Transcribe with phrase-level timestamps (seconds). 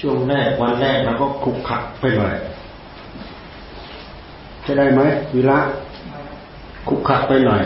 [0.00, 2.34] ช่วงแรกวันแรกเราก็คุกขักไปหน่อย
[4.66, 5.00] จะได้ไหม
[5.34, 5.58] วิระ
[6.88, 7.62] คุกขักไปหน่อย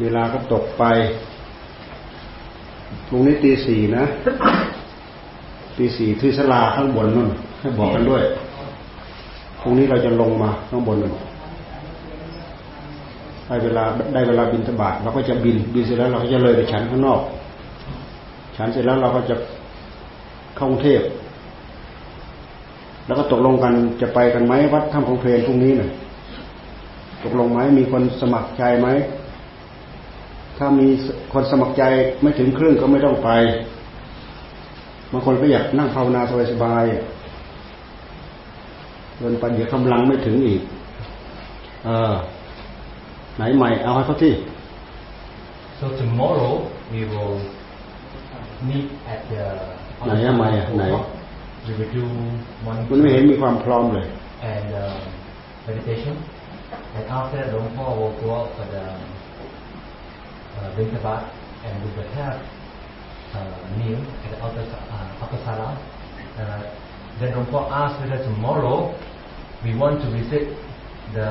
[0.00, 0.84] เวลาก็ตกไป
[3.08, 4.04] พรุ่งนี้ตีสี่นะ
[5.76, 7.30] ตีสี่ที่สลาข้างบนนั่น
[7.60, 8.22] ให้บอกกันด้วย
[9.60, 11.14] พรุ่งนี้เราจะลงมาข้างบนนั่น
[13.46, 17.20] ได้เวลาได้เวลาบินทบาทเราก็จะบินบินเสร็จแล้วเราก็จะเลยไปฉันข้างนอก
[18.56, 19.36] ฉันเสร็จแล้วเราก็จะ
[20.56, 21.02] เข้ากรุงเทพ
[23.06, 25.90] แล้วก็ตกลงกันจะไปกันไหมวัดถ้ำของเพลนพรุ่งนี้หน่ะ
[27.22, 28.88] ตกลงไหมมีคนสมัครใจไหม
[30.58, 30.88] ถ้ามี
[31.32, 31.82] คนสมัครใจ
[32.22, 33.30] ไม่ถึงครึ่งก็ไม่ต้องไป
[35.12, 40.62] บางคนก็อยากนั่งภาวนาสบายๆเดินไปเดี๋ยวกำลังไม่ถึงอีก
[41.84, 42.14] เออ
[43.36, 44.32] ไหนใหม่เอาให้เขาที่
[45.78, 46.52] so tomorrow
[46.92, 47.34] we will
[48.67, 49.43] meet at the
[50.05, 50.83] ไหนอะไม่อะไหน
[51.65, 52.03] we will do
[52.69, 54.07] one มันไม่เห็นมีความพร้อมเลย
[54.53, 54.99] and uh,
[55.67, 56.15] meditation
[56.95, 58.85] and after that Long Paul will go out for the
[60.57, 61.21] uh, Bintabat
[61.65, 62.37] and we will have
[63.37, 64.63] uh, meal at the outer,
[64.95, 65.69] uh, upper sala
[66.41, 66.61] uh,
[67.19, 68.77] then Long Paul asked whether tomorrow
[69.63, 70.45] we want to visit
[71.13, 71.29] the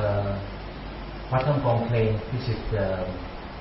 [1.29, 3.05] Patam Gong Plain, which is the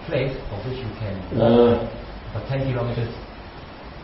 [0.07, 1.85] place for which you can walk
[2.33, 3.13] for 10 kilometers.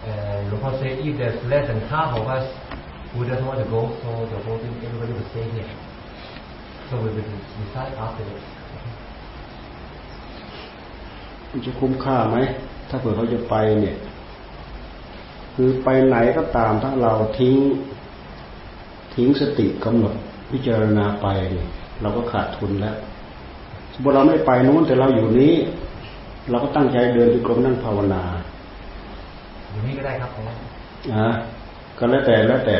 [0.05, 2.45] And Lupa said if there's less than half of us
[3.13, 5.69] who doesn't want to go, so the whole thing, everybody will stay here.
[6.89, 7.23] So we will
[7.63, 8.43] decide after this.
[11.51, 12.37] มันจะคุ้มค่าไหม
[12.89, 13.97] ถ้าเผื่อเขาจะไปเนี่ย
[15.55, 17.55] คือไปไหนก็ตามถ้าเราทิ้ง
[19.15, 20.15] ทิ้งสติกำหนด
[20.51, 21.69] พิจารณาไปเนี่ย
[22.01, 22.97] เราก็ขาดทุนแล้ว
[23.93, 25.53] สมมติเราไม่ไปนู้นแต่เราอยู่นี้
[26.49, 28.23] เราก็ตั้งใจเดินไปกรมนั่งภาวนา
[29.79, 30.45] อยู่นี่ก็ได้ครับผม
[31.13, 31.27] อ่า
[31.97, 32.75] ก็แล้วแต่แล้วแต่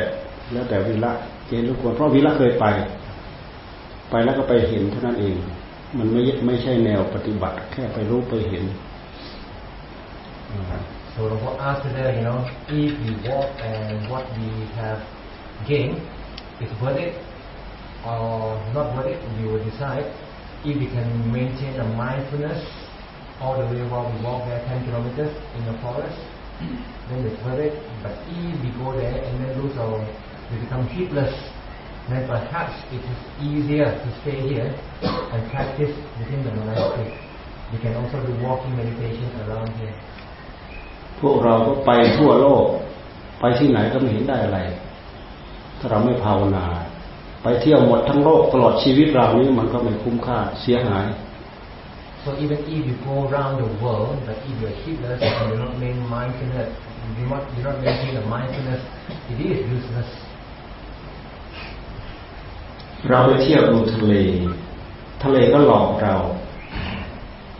[0.53, 1.11] แล้วแต่วิระ
[1.47, 2.65] เจนทุกคนเพราะวิระเคยไป
[4.10, 5.36] ไปแล้วก็ไปเห็นเท่านั้นเอง
[5.98, 8.65] มันไม่ไม่ใช่แนวปฏิบัติ แค่ไปรู้ไปเห็น
[11.15, 12.39] So Lord asked whether, you know,
[12.70, 14.49] if we walk and what we
[14.80, 14.99] have
[15.67, 15.99] gained
[16.61, 17.14] is worth it
[18.05, 20.05] or not worth it, we will decide
[20.64, 22.64] if we can maintain a mindfulness
[23.42, 26.17] all the way while we walk there 10 kilometers in the forest,
[27.09, 27.73] then it's worth it.
[28.03, 29.99] But if we go there and then lose our,
[30.52, 31.33] we become heedless,
[32.09, 34.70] then perhaps it is easier to stay here
[35.33, 37.14] and practice within the monastery.
[37.71, 39.95] We can also do walking meditation around here.
[41.21, 42.65] พวกเราก็ไปทั่วโลก
[43.39, 44.59] ไปที่ไหนก็ไม่เห็นได้อะไร
[45.80, 46.65] ถ้าเราไม่ภาวนา
[47.43, 51.05] ไปเที่ยวหมดทั้งโลกตลอดชีวิตเรานี้มันก็ไม่คุ้มค่าเสียหาย
[52.25, 55.80] So even if you go around the world, but if you're heedless and you're not
[55.80, 56.67] main mindfulness,
[57.17, 58.81] you're not, you're not maintaining the mindfulness,
[59.31, 60.09] it is useless.
[63.09, 64.13] เราไปเที่ยวดูทะเล
[65.23, 66.15] ทะเลก็หลอกเรา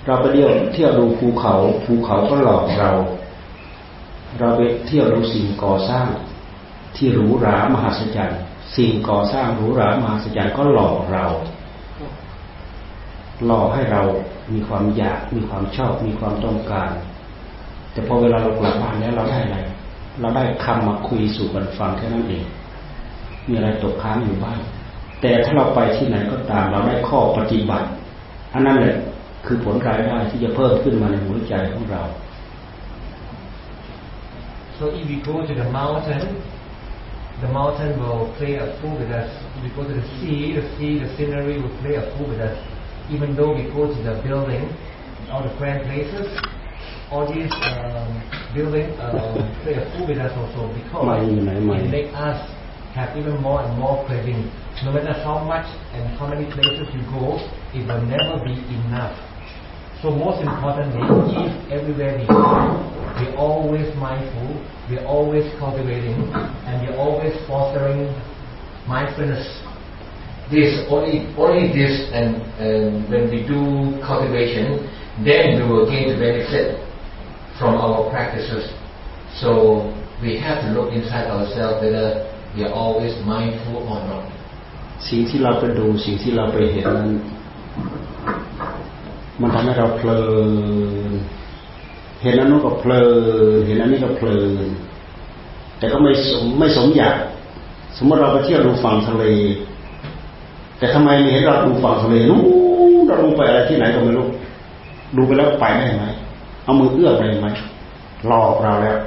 [0.06, 1.54] เราไปเที่ยวเที่ยวดูภูเขา
[1.86, 2.92] ภูเขาก็หลอกเรา
[4.40, 6.08] เราไปเที่ยวดูสิ่งก่อสร้าง
[6.96, 8.42] ที่หรูหรามหัศจรรย์
[8.76, 11.26] สิ่งก่อสร้างหรูหรามหัศจรรย์ก็หลอกเรา
[13.46, 14.02] หลอให้เรา
[14.54, 16.92] มีความอยาก มีความชอบ มีความต้องการ
[17.92, 19.58] แต่พอเวลาเรากลับบ้านแล้วเราได้อะไร
[20.22, 22.44] เราได้คำมาคุยสู่กันฟังแค่นั้นเอง
[23.48, 24.60] มีอะไรตกค้างอยู่บ้าง
[25.22, 27.88] แต่ถ้าเราไปที่ไหนก็ตาม เราได้ข้อปฏิบัติ
[28.54, 28.96] อันนั้นแหละ
[29.46, 32.04] คือผลรายได้ที่จะเพิ่มขึ้นมาในหัวใจของเรา
[34.78, 36.42] So if we go to the mountain,
[37.42, 39.30] the mountain will play a fool with us.
[39.58, 42.40] If we go to the sea, the sea, the scenery will play a fool with
[42.40, 42.58] us.
[43.10, 44.70] even though we go to the building,
[45.30, 46.30] all the grand places,
[47.12, 48.06] all these um,
[48.54, 49.34] buildings uh,
[49.66, 52.38] play a fool with us also because it makes us
[52.94, 54.50] have even more and more craving.
[54.86, 57.38] No matter how much and how many places you go,
[57.74, 58.54] it will never be
[58.86, 59.14] enough.
[60.02, 61.04] So most importantly,
[61.44, 62.80] if everywhere we go,
[63.20, 64.48] we're always mindful,
[64.90, 66.16] we're always cultivating,
[66.70, 68.08] and we're always fostering
[68.88, 69.44] mindfulness
[70.50, 73.62] This only only this, and, and when we do
[74.02, 74.82] cultivation,
[75.24, 76.82] then we will gain the benefit
[77.60, 78.66] from our practices.
[79.42, 82.26] So we have to look inside ourselves whether
[82.56, 84.26] we are always mindful or not.
[85.08, 87.10] สิ่งที่เราไปดูสิ่งที่เราไปเห็นนั้น
[89.42, 90.22] มันทำให้เราเพลิ
[91.10, 91.12] น
[92.22, 93.04] เห็นอันนู้นก็เพลิ
[93.56, 94.70] นเห็นอันนี้ก็เพลิน
[95.78, 97.18] แต่ก็ไม่สมไม่สมอยาก
[97.98, 99.24] สมมติเราไปเที่ยวดูฝั่งทะเล
[100.80, 102.42] แต่ทำไมไมเห็นเราดูฝั่งทะเลนู้น
[103.08, 104.28] เราลงไปอะไรที่ไหนก็ไม่รู้
[105.16, 106.06] ดูไปแล้วไปได้ไหม
[106.64, 107.48] เอามือเอื้อมไปไหม
[108.28, 108.98] หลอกเราแล้ว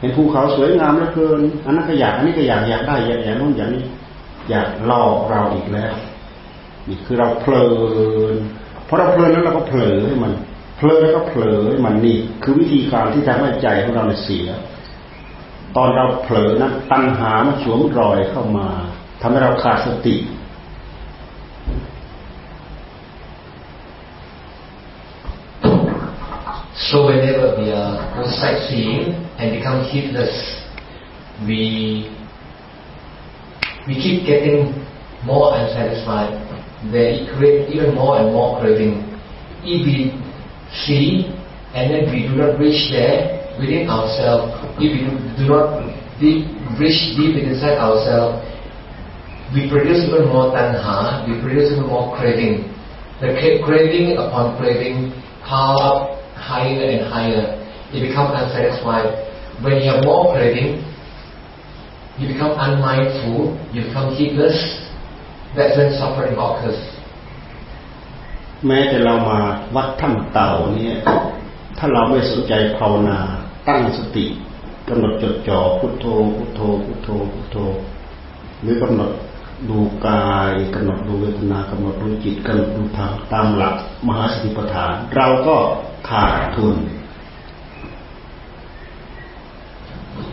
[0.00, 3.84] เห็นภูเขาสวยงามเหลือเกินอันนั้นก็อยากอันนี้ก็อยากอยากได้อยากอย่างนู้นอย่างนี้
[4.50, 5.94] อยากลอกเราอีกแล้ว
[6.88, 7.66] นี่คือเราเพลิ
[8.32, 8.36] น
[8.86, 10.32] พอเราเพลินแล้วเราก็เผลอให้มัน
[10.76, 14.46] เพลินแล้วก็เผลอให้มันนี่ คือวิธีการที่ทำให้ใจของเราเสีย
[15.76, 18.68] ตอนเราเผลอนะตัณหามาสวมรอยเข้ามา
[19.20, 20.16] ทำให้เราขาดสติ
[26.90, 29.10] So whenever we are go sightseeing
[29.42, 30.30] and become heedless,
[31.42, 32.06] we
[33.88, 34.70] we keep getting
[35.26, 36.30] more unsatisfied.
[36.92, 39.02] They create even more and more craving.
[39.66, 40.14] If we
[40.86, 41.26] see
[41.74, 45.82] and then we do not reach there within ourselves, if we do not
[46.20, 46.46] deep,
[46.78, 48.46] reach deep inside ourselves,
[49.50, 52.70] we produce even more tanha, we produce even more craving.
[53.18, 53.34] The
[53.66, 55.10] craving upon craving
[55.42, 56.16] pile up
[56.50, 57.44] higher and higher.
[57.92, 59.08] You become unsatisfied.
[59.62, 60.70] When you have more craving,
[62.18, 63.38] you become unmindful,
[63.72, 64.58] you become heedless.
[65.56, 66.80] That's when suffering occurs.
[68.66, 69.38] แม้แต่เรามา
[69.76, 70.96] วัดถ้ำเต่าเนี่ย
[71.78, 73.18] ถ้าเราไม่สนใจภาวนา
[73.68, 74.26] ตั้งสติ
[74.88, 76.06] กำหนดจดจ่อพุโทโธ
[76.36, 77.56] พุโทโธพุโทโธพุโทโธ
[78.62, 79.10] หรือกำหนด
[79.68, 83.74] ดูกายกำหนดดูเวทนากำหนดดูจิตกำหนดดูธรรมตามหลัก
[84.06, 85.56] มหาสติปัฏฐาน เราก็
[86.08, 86.76] ขาดทุน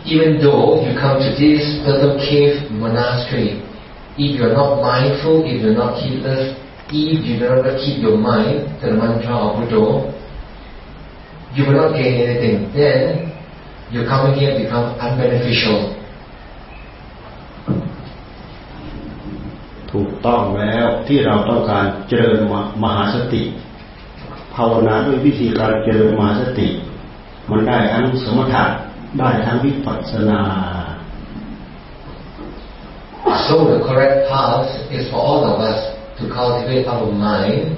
[0.06, 3.62] Even though you come to this little cave monastery,
[4.18, 6.42] if you are not mindful, if you are not heedless,
[6.92, 10.12] if you do not keep your mind to the mantra of Buddha,
[11.54, 12.70] you will not gain anything.
[12.76, 13.32] Then
[13.90, 16.03] your coming here become unbeneficial.
[19.94, 22.38] ถูกต้องแล้วที่เราต้องการเจริญ
[22.82, 23.42] มหาสติ
[24.54, 26.68] ภาวนาด้วยวิธีการเจริญมหาสติ
[27.50, 28.64] มันได้ทั้งสมถะ
[29.18, 30.42] ได้ทั้งวิปัสสนา
[33.46, 35.78] So the correct path is for all of us
[36.18, 37.76] to cultivate our mind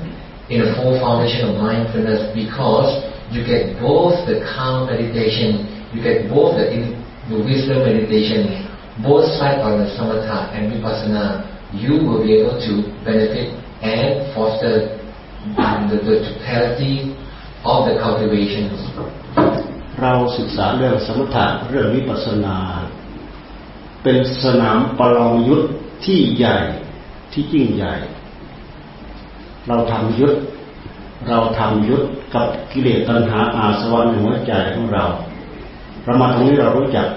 [0.53, 2.91] in a full foundation of mindfulness because
[3.33, 5.49] you get both the calm meditation,
[5.93, 6.67] you get both the,
[7.31, 8.41] the wisdom meditation,
[9.03, 12.73] both sides on the samatha and vipassana, you will be able to
[13.05, 13.49] benefit
[13.83, 14.99] and foster
[15.91, 17.15] the, the totality
[17.65, 18.79] of the cultivations
[20.03, 22.59] เราศึกษาเรื่องสมถะเรื่องวิปัสสนา
[24.03, 25.65] เป็นสนามประลองยุทธ
[26.05, 26.57] ที่ใหญ่
[27.33, 27.95] ที่ยิ่งใหญ่
[29.69, 30.37] เราทำยุทธ
[31.29, 32.05] เราทำยุทธ
[32.35, 35.05] กับกิเลสตัณหาอาสวะในหัวใจของเรา
[36.05, 37.09] เรามาตรงนี้เรารู้จัก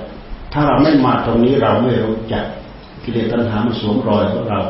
[0.54, 2.46] ถ้าเราไม่มาตรงนี้เราไม่รู้จัก
[3.04, 4.62] กิเลสตัณหามันสวมรอยของเรา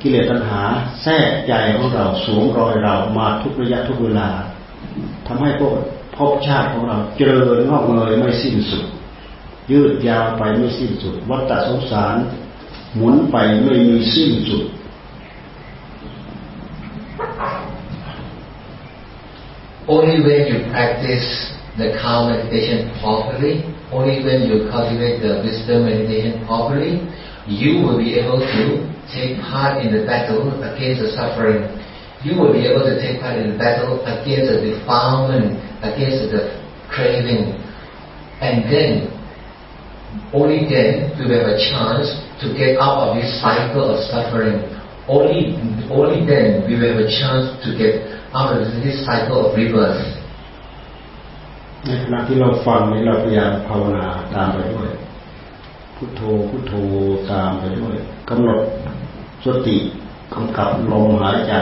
[0.00, 0.60] กิเลสตัณหา
[1.02, 4.28] แทรกใจของเราสวมรอยเรามาทุกระยะทุกเวลา
[5.26, 5.74] ทำให้พวก
[6.16, 8.84] ภพชาติของเราเจริญงอกเงยไม่สิ้นสุด
[9.72, 12.16] ยืดยาวไปไม่สิ้นสุด วัฏสงสาร
[12.96, 14.64] หมุนไปไม่มีสิ้นสุด
[19.94, 21.28] Only when you practice
[21.78, 23.54] the calm meditation properly,
[23.92, 27.00] only when you cultivate the wisdom meditation properly,
[27.48, 31.64] you will be able to take part in the battle against the suffering.
[32.20, 36.60] You will be able to take part in the battle against the defilement, against the
[36.92, 37.56] craving.
[38.44, 39.08] And then,
[40.36, 42.12] only then will have a chance
[42.44, 44.68] to get out of this cycle of suffering.
[45.08, 45.56] Only,
[45.88, 48.04] only then we will have a chance to get
[48.36, 50.17] out of this cycle of rebirth.
[51.84, 54.88] ในขณะที่เราฟังนี้เราพยายามภาวนาตามไปด้วย
[55.94, 56.74] พุทโธพุทโธ
[57.32, 57.96] ตามไปด้วย
[58.28, 58.60] กำหนด
[59.44, 59.76] สติ
[60.34, 61.54] กำกับลมหายใจ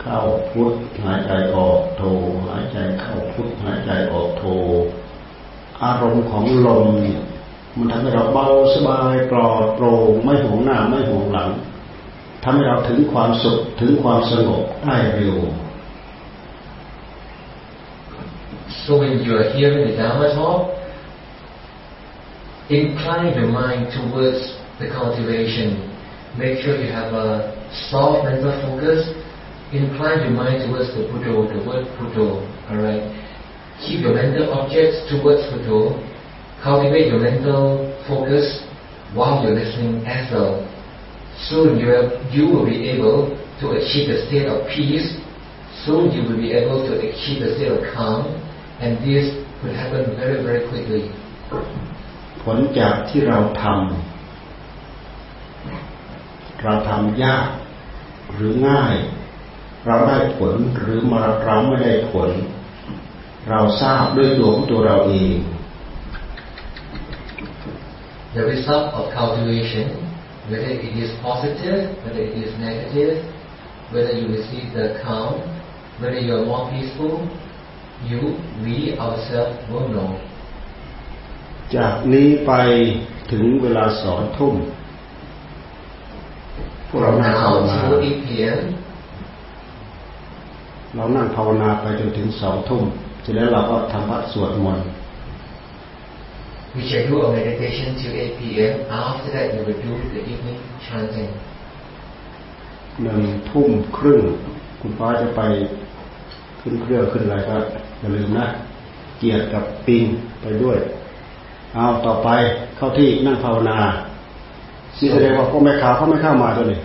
[0.00, 0.18] เข้า
[0.50, 0.72] พุท
[1.04, 2.02] หายใจออกโท
[2.48, 4.44] หายใจเข้าพุทหายใจออกโท
[5.82, 7.20] อารมณ์ของลมเนี่ย
[7.76, 11.50] มันทำให้เราเบาสบายปลอดโปร่งไม่ห่วงหน้าไม่ห่วงหลัง
[12.42, 15.38] ทำให้เราถึงความสุขถึงความสงบได้เร็ว
[18.88, 20.72] So when you are hearing the Dhamma talk,
[22.72, 25.88] incline your mind towards the cultivation
[26.38, 27.50] Make sure you have a
[27.90, 29.10] soft mental focus.
[29.74, 32.38] Incline your mind towards the Buddha, the word Buddha.
[32.70, 33.02] Alright?
[33.82, 35.98] Keep your mental objects towards Buddha.
[36.62, 38.62] Cultivate your mental focus
[39.18, 40.62] while you're listening as well.
[41.50, 45.18] Soon you, have, you will be able to achieve the state of peace.
[45.82, 48.30] Soon you will be able to achieve the state of calm.
[48.80, 49.24] And this
[49.62, 51.04] will happen very, very quickly.
[52.42, 53.76] ผลจากที่เราทำ
[56.62, 57.48] เราทำยาก
[58.32, 58.96] หรือง่าย
[59.86, 62.30] เราได้ผลหรือมาเราไม่ได้ผล
[63.48, 65.34] เราทราบด้วยตัวของตัวเราเอง
[68.34, 69.88] the result of cultivation,
[70.50, 73.24] whether it is positive, whether it is negative,
[73.90, 75.40] whether you receive the calm,
[75.98, 77.24] whether you are more peaceful,
[78.06, 78.20] you,
[78.62, 80.10] we ourselves will know.
[81.76, 82.52] จากนี้ไป
[83.32, 84.54] ถึงเวลาสองทุ่ม
[86.88, 88.60] พวกเรา From นั่งภาว now นา till 8 p.m.,
[90.94, 92.82] เรานั่งภาวนาไปจนถึงสองทุ่ม
[93.22, 94.88] เสร็จแล้วเราก็ทำวัดสวดมนต์
[96.74, 98.74] we shall do a meditation till 8 p.m.
[98.90, 101.30] After that, we will do the evening chanting.
[103.02, 104.22] หนึ่งทุ่มครึ่ง
[104.80, 105.42] คุณป้าจะไป
[106.68, 107.56] ขึ้นเครื่องขึ้นอะไรก็
[108.00, 108.46] อย่าลืมนะ
[109.18, 110.04] เกียรติกับปิง
[110.42, 110.78] ไปด้วย
[111.74, 112.28] เอาต่อไป
[112.76, 113.78] เข้าที่นั่งภาวนา
[114.98, 116.80] นี่แสดงว่าพวกแม่ขาวเขาไม่เข้ามาตัวนี้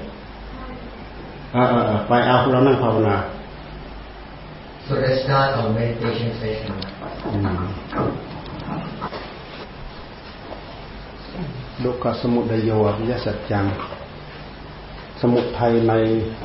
[1.55, 3.15] อ่าๆๆไปเอาเรานั่งภาวนา
[4.87, 6.73] So let's start our meditation session.
[7.33, 7.63] อืม
[11.83, 13.65] ดุกขสมุทัยโยอริยสัจจัง
[15.21, 15.93] สมุทัยใน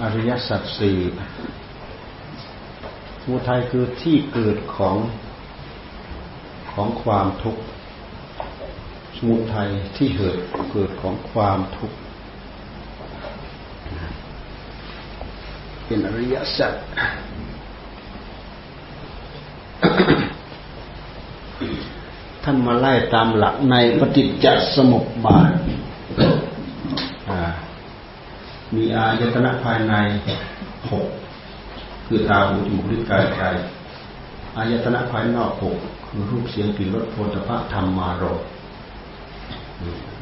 [0.02, 0.98] อริยสัจสี่
[1.67, 1.67] ส
[3.28, 4.96] มุทัยคือที่เกิดของ
[6.72, 7.62] ของความทุกข์
[9.16, 10.38] สมุทัยที่เกิด
[10.72, 11.96] เกิดของความทุกข์
[15.86, 16.72] เป็นอริยสัจ
[22.44, 25.52] ท่านมาไล่ตามหลักในปฏิจจสมุปบาท
[28.74, 29.94] มีอายตนะภายใน
[30.90, 31.06] หก
[32.08, 33.42] คือตาหูจมูกลิ้นกายใจ
[34.56, 38.38] อายตนะภายนอกหกคือรูปเสียงกลิ่นรสโผฏฐะธรรมารม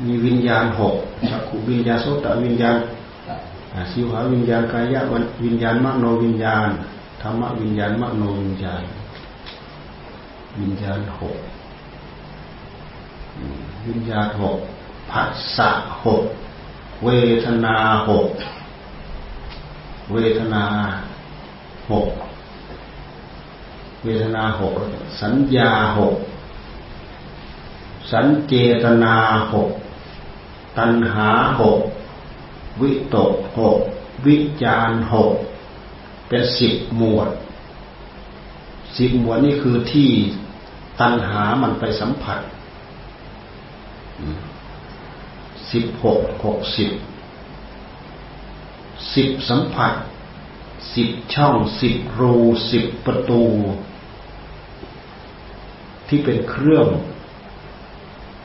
[0.06, 0.94] มีวิญญาณหก
[1.30, 2.76] จักขุวิญญาณโสตวิญญาณ
[3.92, 5.00] สิวหาวิญญาณกายะ
[5.44, 6.68] วิญญาณมโนวิญญาณ
[7.22, 8.82] ธรรมวิญญาณมโนวิญญาณ
[10.60, 11.36] วิญญาณหก
[13.86, 14.56] วิญญาณหก
[15.10, 15.70] ผัสสะ
[16.04, 16.22] หก
[17.04, 17.08] เว
[17.44, 17.76] ทนา
[18.08, 18.26] หก
[20.12, 20.64] เวทนา
[21.92, 22.08] หก
[24.04, 24.72] เวทนาหก
[25.20, 26.16] สัญญาหก
[28.12, 29.14] สัญเจตนา
[29.52, 29.70] หก
[30.78, 31.28] ตัณหา
[31.60, 31.80] หก
[32.80, 33.78] วิตกหก
[34.26, 35.32] วิจารหก
[36.28, 37.30] เป็นสิบหมวด
[38.96, 40.10] สิบหมวดนี่คือที่
[41.00, 42.40] ตัณหามันไปสัมผัส
[45.72, 46.90] สิบหกหกสิบ
[49.14, 49.92] สิบสัมผัส
[50.94, 52.34] สิบช่องสิบรู
[52.70, 53.42] สิบประตู
[56.08, 56.86] ที่เป็นเครื่อง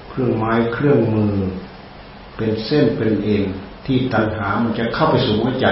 [0.09, 1.35] เครื่องไม้เครื่องมือ
[2.37, 3.43] เป็นเส้นเป็นเอ็น
[3.85, 5.67] ที่ตัณหามันจะเข้าไปสู่หัวใจ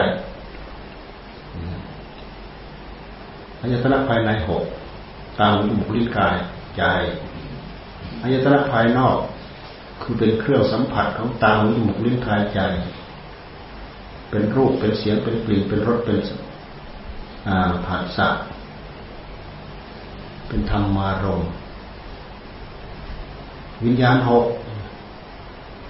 [3.61, 4.63] อายตนะภายในหก
[5.39, 6.35] ตามอุปลิ้นกาย
[6.77, 6.83] ใจ
[8.23, 9.17] อายตนะภายนอก
[10.01, 12.59] คือเป็นเครื่องสัมผัสของตาหูจมูกลิ้นกายใจ
[14.29, 16.19] เป็นรูปเป็นเสียงเป็นกลิ่นเป็นรสเป็น
[17.85, 18.29] ผัสสะ
[20.47, 21.49] เป็นธรรมารมณ์
[23.83, 24.45] วิญญาณหก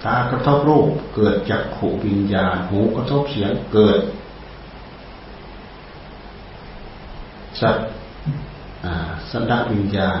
[0.04, 4.00] ตากระทบรูปเกิดจากขูวิญญาณ หูกระทบเสียงเกิด
[7.60, 7.76] สัต
[9.30, 10.20] สันดาวิญญาณ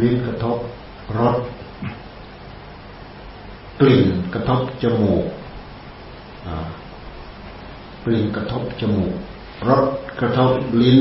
[0.00, 0.58] ลิ้นกระทบ
[1.18, 1.36] รส
[3.80, 5.24] กลิ่นกระทบจมูก
[8.08, 9.14] กลิ่นกระทบจมูก
[9.68, 9.86] รส
[10.20, 11.00] กระทบลิ้น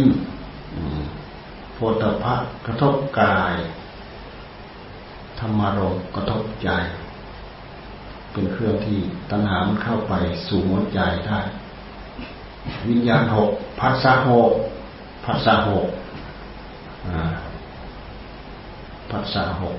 [1.73, 2.35] โพธพะ
[2.65, 3.55] กระทบกาย
[5.39, 6.69] ธรรมารมกระทบใจ
[8.31, 8.99] เป็นเครื่องที่
[9.31, 10.13] ตัณหามันเข้าไป
[10.47, 11.39] สู่หัวใจได้
[12.87, 13.49] วิญญาณหก
[13.79, 14.51] พัสสะหก
[15.25, 15.87] พัสสะหก
[19.11, 19.77] พัสสะหก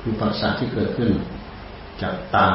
[0.00, 1.10] คือปัสสะที่เกิดขึ้น
[2.02, 2.50] จากตา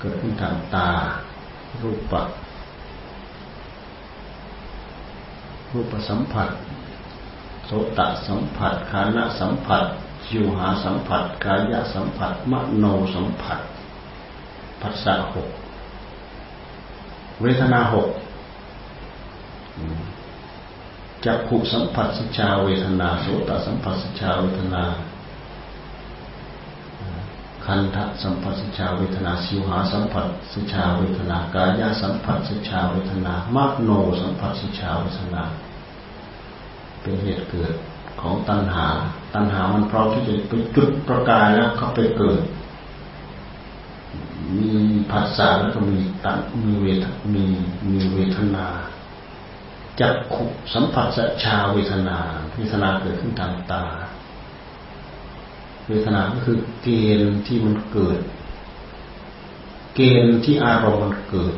[0.00, 0.90] เกิดขึ้นทางตา
[1.82, 2.22] รูปะ
[5.72, 6.50] รูปสัมผัส
[7.66, 9.84] โสตสัมผัสคานะสัมผัส
[10.28, 13.60] จิวหาสัมผัส กายสัมผัส มโนสัมผัส
[14.80, 15.48] พัสสะหก
[17.40, 18.08] เวทนาหก
[21.24, 24.84] จักขุสัมผัสสชาเวทนาโสตสัมผัสสชาเวทนา
[27.72, 33.90] คันทะสัมผัสสชาเวทนาสิวหาสัมผัสสชาเวทนากายสัมผัสสชาเวทนามโน
[34.22, 35.42] สัมผัสสชาเวทนา
[37.00, 37.74] เป็นเหตุเกิด
[38.20, 38.88] ของตัณหา
[39.34, 42.42] ตัณหามันพร้อมที่จะไปจุดประกายแล้วเขาไปเกิด
[44.56, 44.70] มี
[45.10, 47.44] ผัสสะแล้วก็มีตัณมีเวทมี
[47.90, 48.66] มีเวทนา
[50.00, 52.18] จักขุสัมผัสสชาเวทนา
[52.54, 53.84] เวทนาเกิดขึ้นทางตา
[55.90, 58.18] เวทนาก็คือเกณฑ์ที่มันเกิด
[59.94, 61.54] เกณฑ์ที่อารมณ์มันเกิด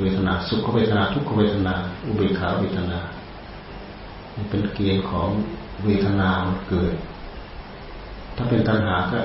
[0.00, 1.74] เวทนาสุขเวทนาทุกขเวทนา
[2.04, 2.98] อุเบกขาเวทนา
[4.50, 5.28] เป็นเกณฑ์ของ
[5.84, 6.94] เวทนามันเกิด
[8.36, 9.20] ถ้าเป็นตัณหาก็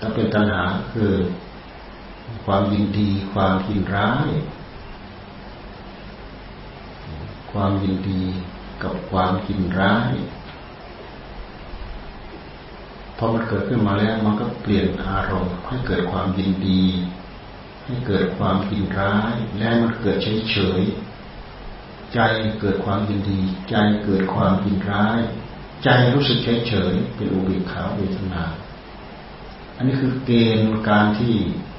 [0.00, 1.12] ถ้าเป็นตัณหาคือ
[2.44, 4.28] ความยินดี ความยินร้าย
[7.52, 8.22] ความยินดี
[8.82, 10.12] กับความยินร้าย
[13.22, 16.84] อมันเกิดขึ้นมาแล้วมันก็เปลี่ยนอารมณ์ให้เกิดความยินดี
[17.84, 20.82] ให้เกิดความยินร้าย แล้วมันเกิดเฉยเฉย
[22.14, 22.20] ใจ
[22.60, 23.74] เกิดความยินดี ใจ
[24.04, 25.20] เกิดความยินร้าย
[25.84, 28.44] ใจรู้สึกเฉยเฉยเป็นอุเบกขาเวทนา
[29.76, 31.34] อันนี้คือเกณฑ์การที่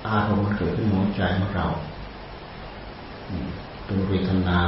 [0.07, 1.67] อารมณ์มันเกิดขึ้นในใจของเรา
[3.85, 4.61] เป็นเวทนา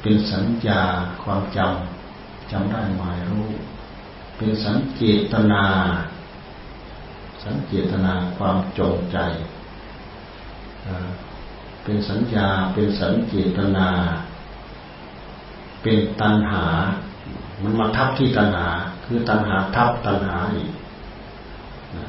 [0.00, 0.82] เป็นสัญญา
[1.22, 3.48] ความจำจำได้หมายรู้
[4.36, 5.02] เป็นสัญเจ
[5.32, 5.64] ตนา
[7.42, 9.18] สัญเจตนาความจงใจ
[11.82, 13.88] เป็นสัญญา เป็นสัญเจตนา
[15.82, 16.64] เป็นตัณหา
[17.62, 18.68] มันมาทับที่ตัณหา
[19.04, 20.70] คือตัณหาทับตัณหาอีก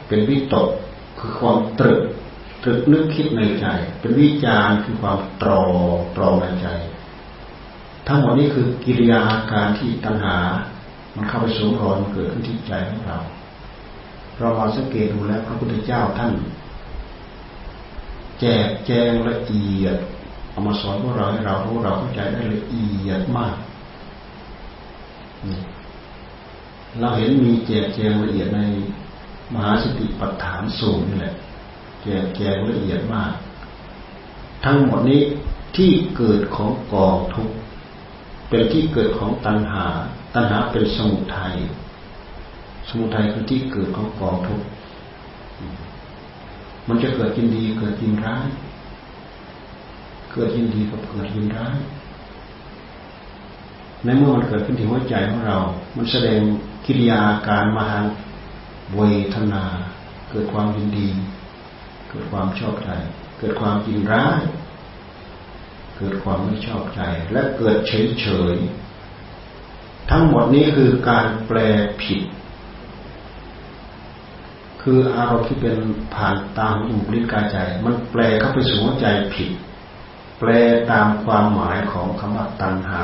[0.08, 0.70] เป็นวิตก
[1.20, 2.02] คือความตรึก
[2.64, 3.66] ตรึกนึกคิดในใจ
[4.00, 5.64] เป็นวิจารคือความตรอ
[6.16, 6.68] ตรองในใจ
[8.08, 10.38] ทั้งหมดนี้คือกิริยาอาการที่ตัณหา
[11.18, 13.18] มันเข้าไปสวมรอยมันเกิดขึ้นที่ใจของเรา
[14.40, 16.32] เรามาสังเกตดูแล้วพระพุทธเจ้าท่าน
[18.40, 19.98] แจกแจงละเอียด
[20.50, 23.56] เอามาสอนพวกเราให้เรารู้เราเข้าใจได้ละเอียดมาก
[27.00, 28.62] เราเห็นมีแจกแจงละเอียดใน
[29.54, 31.36] มหาสติปัฏฐานสูงนี่แหละ
[32.04, 33.32] แจกแจงละเอียดมาก
[34.66, 35.22] ทั้งหมดนี้
[35.78, 37.50] ที่เกิดของกองทุก
[38.50, 39.86] เป็นที่เกิดของตัณหา
[40.34, 41.56] ตัณหาเป็นสมุทัย
[42.88, 44.62] สมุทัยคือที่เกิดของกองทุก
[46.88, 48.48] มันจะเกิดยินดีเกิดยินร้าย
[50.32, 51.78] เกิดยินดีกับเกิดยินร้าย
[54.04, 55.58] ในเมื่อมันเกิดขึ้นที่หัวใจของเรา
[55.96, 56.40] มันแสดง
[56.86, 58.06] กิริยาการมาทาง
[58.96, 59.02] เว
[59.36, 59.64] ทนา
[60.30, 61.08] เกิดความยินดี
[62.10, 62.90] เกิดความชอบใจ
[63.40, 64.40] เกิดความยินร้าย
[65.98, 68.56] เกิดความไม่ชอบใจ และเกิดเฉยเฉย
[70.10, 71.58] ทั้งหมดนี้คือการแปล
[72.02, 72.22] ผิด
[74.82, 75.78] คืออารมณ์ที่เป็น
[76.16, 79.50] ผ่านตามอุปริกายใจ มันแปลเข้าไปสู่หัวใจผิด
[80.40, 80.50] แปล
[80.92, 83.04] ตามความหมายของคำว่าตัณหา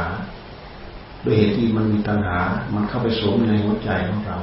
[1.25, 2.39] ด้วยเหตุที่มันมีตัณหา
[2.75, 4.37] มันเข้าไปสวมในหัวใจของเรา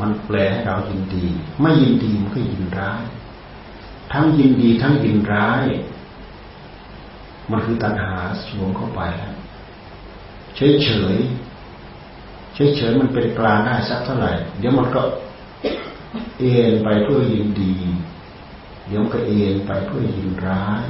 [0.00, 1.26] มันแปลให้เรายินดี
[1.60, 3.02] ไม่ยินดีมันก็ยินร้าย
[4.12, 5.64] ทั้งยินดีทั้งยินร้าย
[7.50, 8.14] มันคือตัณหา
[8.46, 9.34] สวมเข้าไปแล้ว
[10.56, 11.16] เฉยเฉย
[12.54, 15.02] เฉยเฉยมันเป็นกลางได้สักเท่าไหร่ เดี๋ยวมันก็
[16.38, 17.74] เอ็นไปเพื่อยินดี
[18.86, 20.84] เดี๋ยวก็เอ็นไปเพื่อยินร้าย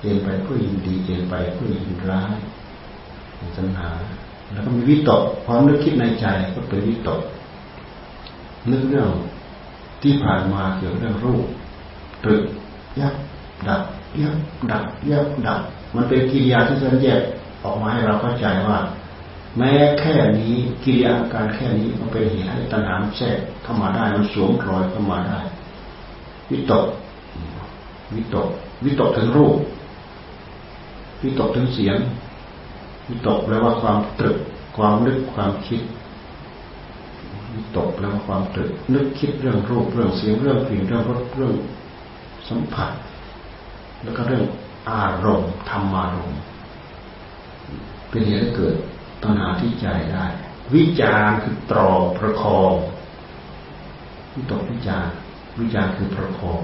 [0.00, 2.34] เอ็นไปเพื่อยินดีเอ็นไปเพื่อยินร้าย
[3.58, 3.90] สัญหา
[4.52, 7.20] แล้วก็มีวิตกความนึกคิดในใจก็เป็นวิตก
[8.70, 9.10] นึกเรื่อง
[10.02, 11.44] ที่ผ่านมาเกี่ยวกับเรื่องรูป
[12.24, 12.42] ตรึก
[13.00, 13.14] ยับ
[13.68, 13.82] ดับ
[14.20, 14.36] ยับ
[14.70, 15.60] ดับยับดับ
[15.94, 17.20] มันเป็นกิริยาที่จะแยก
[17.64, 18.78] ออกมาให้เราเข้าใจว่า
[19.58, 25.38] แม้แค่นี้กิริยาการแค่นี้มันเป็นเหตุให้ตัณหาแทรกเข้ามาได้มันสวมรอยเข้ามาได้
[26.50, 26.86] วิตก
[28.14, 28.48] วิตก
[28.84, 29.56] วิตกถึงรูป
[31.22, 31.96] วิตกถึงเสียง
[33.08, 34.38] วิตกแปลว่าความตรึก
[34.76, 35.80] ความนึกความคิด
[37.54, 41.54] วิตกแปลว่าความตรึก นึกคิดเรื่องรูปเรื่องเสียงเรื่องกลิ่นเรื่องรสเรื่อง
[42.48, 42.92] สัมผัส
[44.02, 44.44] แล้วก็เรื่อง
[44.90, 46.40] อารมณ์ธรรมารมณ์
[48.12, 48.76] เป็นเหตุให้เกิด
[49.22, 50.26] ตัณหาที่ใจได้
[50.74, 52.72] วิจารคือตรอประคอง
[54.34, 55.06] วิตกวิจาร
[55.58, 56.60] วิจารคือประคอง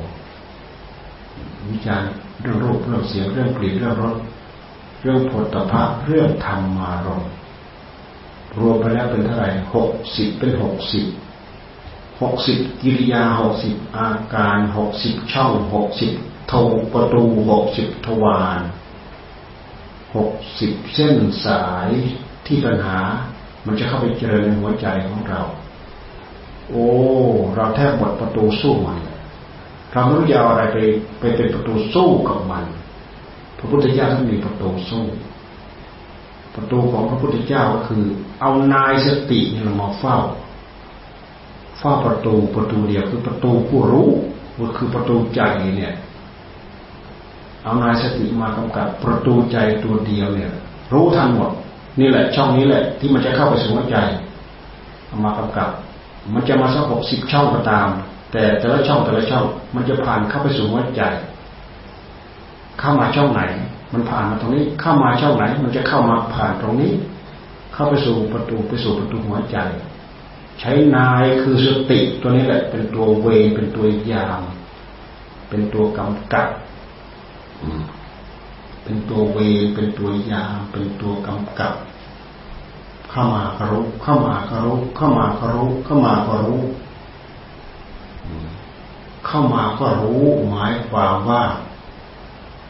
[1.71, 2.03] วิจาร
[2.41, 4.17] เรื่องรูปเรื่องเสียงเรื่องกลิ่นเรื่องรส
[5.03, 7.23] เรื่องผลตภะเรื่องธรรมมารม
[8.59, 11.05] รวมไปแล้วเป็นเท่าไหร่หกสิบเป็นหกสิบ
[12.23, 16.13] หกสิบกิริยาหกสิบอาการหกสิบช่องหกสิบ
[16.53, 18.61] ทวประตูหกสิบทวาร
[20.19, 21.91] หกสิบเส้นสาย
[22.47, 23.01] ที่ปัญหา
[23.67, 25.41] มันจะเข้าไปเจริญในหัวใจของเรา
[26.71, 26.89] โอ้
[27.57, 28.99] เราแทบหมดประตูสู้มัน
[29.93, 30.79] เราไม่รู้จะเอาอะไรไป
[31.21, 32.65] ไปเป็นประตูสู้กับมัน
[33.59, 35.05] พระพุทธเจ้าท่านมีประตูสู้
[36.55, 38.05] ประตูของพระพุทธเจ้าก็คือ
[38.41, 40.19] เอานายสติเรามาเฝ้า
[41.79, 44.09] เฝ้าประตูประตูเดียวคือประตูผู้รู้
[44.61, 45.43] ก็คือประตูใจ
[45.77, 45.95] เนี่ย
[47.63, 50.53] เอานายสติมากำกับประตูใจตัวเดียวเนี่ย
[50.93, 51.51] รู้ทันหมด
[52.01, 53.97] นี่แหละ ช่องนี้แหละ ที่มันจะเข้าไปสู่หัวใจ
[55.07, 55.71] เอามากำกับ
[56.35, 57.89] มันจะมาสักหกสิบช่องก็ตาม
[58.33, 59.45] แต่แต่ละช่องแต่ละช่อง
[59.75, 61.03] มันจะผ่านเข้าไปสู่หัวใจ
[62.79, 63.43] เข้ามาช่องไหน
[63.93, 66.93] มันผ่านมาตรงนี้เข้ามาช่องไหน มันจะเข้ามาผ่านตรงนี้
[67.75, 69.59] เข้าไปสู่ประตูไปสู่ประตูหัวใจ
[70.61, 74.43] ใช้นายคือสติตัวนี้แหละ เป็นตัวเวเป็นตัวยาม
[75.49, 76.49] เป็นตัวกำกับ
[78.83, 79.39] เป็นตัวเว
[79.75, 81.75] เป็นตัวยามเป็นตัวกำกับ
[83.11, 86.63] เข้ามากรู้เข้ามากรู้เข้ามากรู้เข้ามาก็รู้
[89.27, 91.43] เข้ามาก็รู้หมายความว่า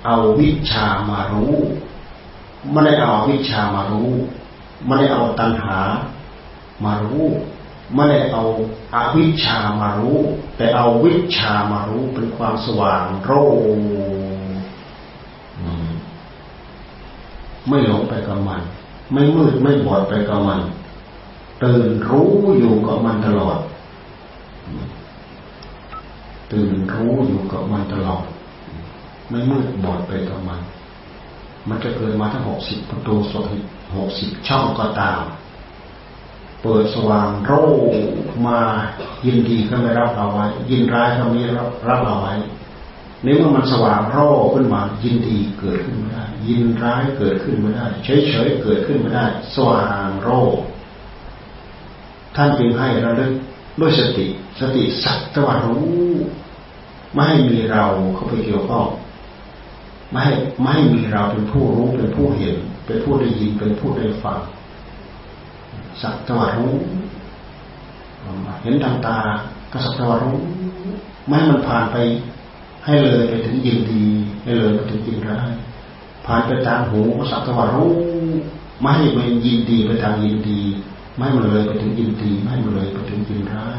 [0.05, 1.55] เอาวิชามารู้
[2.70, 4.11] ไม่ได้เอาวิชามารู้
[4.87, 5.79] ไม่ได้เอาตัณหา
[6.85, 7.24] มารู้
[7.94, 8.44] ไม่ได้เอา
[8.94, 10.18] อาวิชามารู้
[10.57, 13.33] แต่เอาวิชามารู้เป็นความสว่างโร
[17.68, 18.62] ไม่หลงไปกับมัน
[19.12, 20.61] ไม่มืดไม่บอดไปกับมัน
[21.64, 23.59] ตื่นรู้อยู่กับมันตลอด
[26.52, 28.24] ตื่นรู้อยู่กับมันตลอด
[29.28, 30.61] ไม่มืดบอดไปกับมัน
[31.68, 33.44] มันจะเกิดมาทั้งหกสิบประตูสด
[33.96, 35.20] หกสิบช่องก็ตาม
[36.62, 37.52] เปิดสว่างโร
[38.46, 38.59] มา
[39.26, 42.33] ยินดีก็ไม่รับเอาไว้ ยินร้ายก็ไม่รับรับเอาไว้
[43.22, 44.18] ในเมื่อมันสว่างโร
[44.54, 50.28] ขึ้นมายินดีเกิดขึ้นไม่ได้ ยินร้ายเกิดขึ้นไม่ได้ เฉยเฉยเกิดขึ้นไม่ได้ สว่างโร
[52.37, 53.33] ท่านจึงให้ระลึก
[53.81, 54.26] ด้วยสติ
[54.61, 55.87] สติสักตะวันรู้
[57.14, 58.87] ไม่ให้มีเราเข้าไปเกี่ยวข้อง
[60.11, 64.40] ไม่ให้ไม่ให้มีเราเป็นผู้รู้เป็นผู้เห็น เป็นผู้ได้ยินเป็นผู้ได้ฟัง
[66.02, 66.74] สักตะวันรู้
[68.62, 69.18] เห็นทางตา
[69.72, 70.37] ก็สักตะวันรู้
[71.26, 71.96] ไม่ให้มันผ่านไป
[72.88, 74.05] ให้เลยไปถึงยินดี
[74.44, 75.51] ให้เลยไปถึงยินร้าย
[76.27, 77.92] ผ่านไปทางหูสักตะวันรู้
[78.81, 80.61] ไม่ให้มันยินดีไปทางยินดี
[81.14, 83.79] ไม่ให้มันเลยไปถึงยินดีไม่ให้มันเลยไปถึงยินร้าย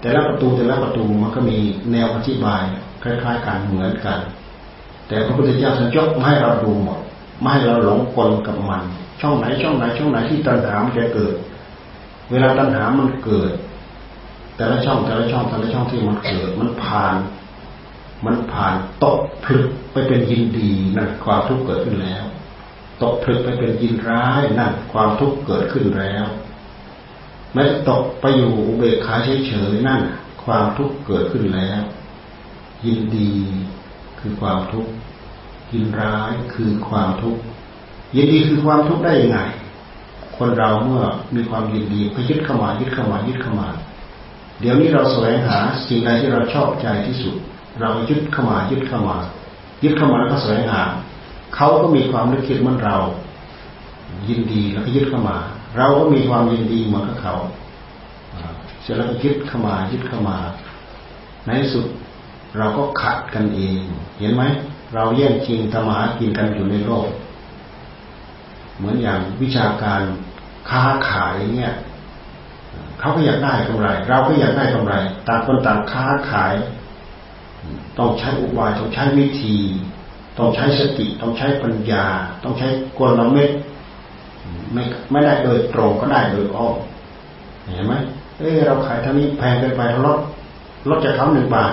[0.00, 1.58] แต่ละประตูแต่ละประตูมันก็มี
[1.92, 2.62] แนวอธิบาย
[3.02, 4.20] คล้ายๆกันเหมือนกัน
[5.08, 7.00] แต่พระพุทธเจ้าท่านยกมาให้เราดูหมด
[7.40, 8.82] ไม่ให้เราหลงกลกับมัน
[9.20, 11.34] ช่องไหนช่องไหนช่องไหนที่ตัณหามันจะเกิด
[12.30, 13.52] เวลาตัณหามันเกิด
[14.56, 17.14] แต่ละช่องแต่ละช่องแต่ละช่องที่มันเกิดมันผ่าน
[18.24, 22.24] มันผ่านตกผลึกไปเป็นยินดีนั่นความทุกข์เกิดขึ้นแล้ว
[23.02, 26.24] ตกผลึกไปเป็นยินร้ายนั่นความทุกข์เกิดขึ้นแล้ว
[27.54, 29.14] ไม่ตกไปอยู่อุเบกขา
[29.46, 30.02] เฉยๆนั่น
[30.44, 31.82] ความทุกข์เกิดขึ้นแล้ว
[32.86, 33.30] ยินดี
[34.18, 34.92] คือความทุกข์
[35.72, 37.42] ยินร้ายคือความทุกข์
[38.16, 39.40] ยินดีคือความทุกข์ได้ยังไง
[40.36, 41.02] คนเราเมื่อ
[41.34, 43.68] มีความยินดีก็ยึดเข้ามายึดเข้ามายึดเข้ามา
[44.60, 47.36] เดี๋ยวนี้เราแสวงหาสิ่งใดที่เราชอบใจที่สุด
[47.80, 49.16] เรายึดเข้ามายึดเข้ามา
[49.84, 50.82] ยึดเข้ามาแล้วก็แสวงหา
[51.54, 52.96] เขาก็มีความนึกคิดเหมือนเรา
[54.28, 55.38] ยินดีแล้วก็ยึดเข้ามา
[55.76, 57.34] เราก็มีความยินดีเหมือนกับเขา
[58.82, 60.38] เสร็จแล้วก็ยึดเข้ามายึดเข้ามา
[61.46, 61.86] ในสุด
[62.58, 63.80] เราก็ขัดกันเอง
[64.18, 64.42] เห็นไหม
[64.94, 67.08] เราแย่งชิงทำมาหากินกันอยู่ในโลก
[68.76, 70.02] เหมือนอย่างวิชาการ
[70.68, 71.72] ค้าขายเนี่ย
[72.98, 74.94] เขาก็อยากได้กำไร เราก็อยากได้กำไร
[75.28, 76.54] ต่างคนต่างค้าขาย
[77.98, 79.56] ต้องใช้อุบายต้องใช้วิธี
[80.38, 82.04] ต้องใช้สติ ต้องใช้ปัญญา
[82.42, 83.50] ต้องใช้กลเม็ด
[84.72, 86.76] ไม่ไม่ได้โดยตรงก็ได้โดยอ้อม
[87.64, 87.94] เห็นไหม
[88.38, 90.18] เอ้เราขายเท่านี้แพงเกินไปลด
[90.88, 91.72] ลดจากเขาหนึ่งบาท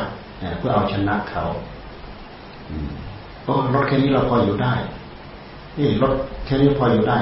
[0.58, 1.44] เพื่อเอาชนะเขา
[3.44, 4.74] โอ้ลดแค่นี้เราพออยู่ได้
[5.78, 6.14] นี่ลด
[6.46, 7.18] แค่นี้พออยู่ได้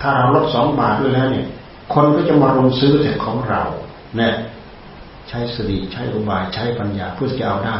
[0.00, 1.46] ถ้าเราลดสองบาทด้วยแล้วเนี่ย
[1.92, 3.62] คนก็จะมารุมซื้อแต่ของเรา
[4.16, 4.32] เนี่ย
[5.32, 7.78] ช้สติใช้อุบายใช้ปัญญาเพื่อจะเอาได้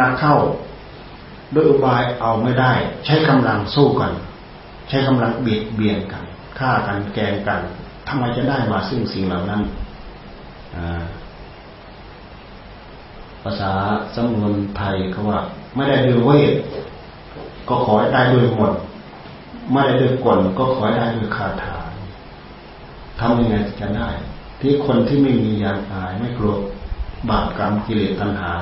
[0.00, 0.36] นักๆเข้า
[1.54, 2.72] ด้วยอุบายเอาไม่ได้
[3.04, 4.12] ใช้กำลังสู้กัน
[4.88, 6.24] ใช้กำลังเบียดเบียนกัน
[6.58, 7.60] ฆ่ากันแกงกัน
[8.08, 9.62] ทำไมจะได้มาซึ่งสิ่งเหล่านั้น
[13.42, 13.72] ภาษา
[14.14, 15.40] สมนวนไทยเขาว่า
[15.74, 16.54] ไม่ได้ด้วยเวท
[17.68, 18.72] ก็ขอได้ด้วยมน
[19.72, 21.76] ไม่ได้ด้วยกลก็ขอได้ด้วยคาถา
[23.20, 24.08] ทำยังไงจะได้
[24.60, 26.54] ที่คนที่ไม่มียานอายไม่กลัว
[27.28, 28.52] บาปกรรมกิเลสตัณหา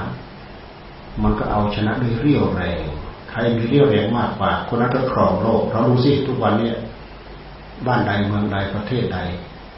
[1.23, 2.85] มันก็เอาชนะด้วยเรี่ยวแรง
[3.31, 6.71] ใครมีเรี่ยวแรงมากกว่า คนนั้นก็ครองโลก เราดูสิทุกวันนี้
[7.87, 9.19] บ้านใดเมืองใดประเทศใด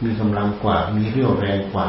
[0.05, 1.87] มีกำลังกว่า มีเรี่ยวแรงกว่า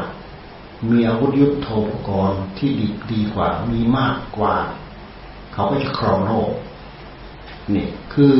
[0.90, 4.56] มีอาวุธยุทโธปกรณ์ที่ดีดีกว่า มีมากกว่า
[5.52, 6.50] เขาก็จะครองโลก
[7.74, 8.36] นี่คือ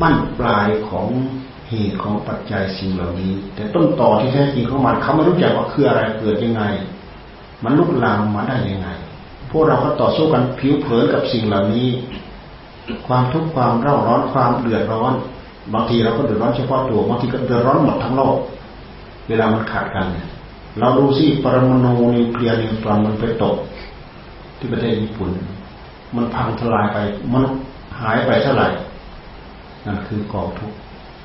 [0.00, 1.08] บั้นปลายของ
[1.68, 6.62] เหตุของปัจจัยสิ่งเหล่านี้ แต่ต้นต่อที่แท้จริงของมันเขาไม่รู้จักว่าคืออะไรเกิดยังไง
[7.64, 8.88] มันลุกลามมาได้ยังไง
[9.50, 11.88] พวกเราก็ต่อสู้กันผิวเผินกับสิ่งเหล่านี้
[13.06, 15.12] ความทุกข์ความเร่าร้อนความเดือดร้อน
[15.74, 18.36] บางทีเราก็เดือดร้อนเฉพาะตัวบางทีก็เดือดร้อนหมดทั้งโลก
[19.28, 20.06] เวลามันขาดกัน
[20.80, 23.56] เราดูสิปรมาณูนิวเคลียร์นิวตรอนมันไปตก
[24.58, 25.30] ที่ประเทศญี่ปุ่น
[26.16, 26.98] มันพังทลายไป
[27.32, 27.42] มัน
[28.00, 28.68] หายไปเท่าไหร่
[29.86, 30.72] นั่นคือกองทุก